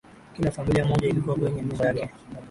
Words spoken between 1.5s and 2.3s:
nyumba yake